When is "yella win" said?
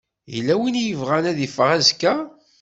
0.33-0.79